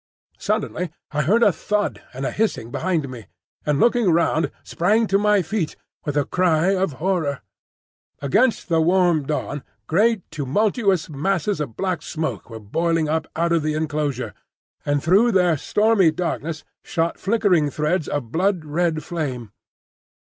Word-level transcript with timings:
Suddenly 0.39 0.89
I 1.11 1.21
heard 1.21 1.43
a 1.43 1.51
thud 1.51 2.01
and 2.11 2.25
a 2.25 2.31
hissing 2.31 2.71
behind 2.71 3.07
me, 3.07 3.27
and, 3.67 3.79
looking 3.79 4.09
round, 4.11 4.49
sprang 4.63 5.05
to 5.05 5.19
my 5.19 5.43
feet 5.43 5.75
with 6.05 6.17
a 6.17 6.25
cry 6.25 6.73
of 6.75 6.93
horror. 6.93 7.41
Against 8.19 8.67
the 8.67 8.81
warm 8.81 9.27
dawn 9.27 9.61
great 9.85 10.23
tumultuous 10.31 11.07
masses 11.07 11.61
of 11.61 11.77
black 11.77 12.01
smoke 12.01 12.49
were 12.49 12.59
boiling 12.59 13.09
up 13.09 13.27
out 13.35 13.51
of 13.51 13.61
the 13.61 13.75
enclosure, 13.75 14.33
and 14.87 15.03
through 15.03 15.31
their 15.33 15.55
stormy 15.55 16.09
darkness 16.09 16.63
shot 16.83 17.19
flickering 17.19 17.69
threads 17.69 18.07
of 18.07 18.31
blood 18.31 18.65
red 18.65 19.03
flame. 19.03 19.51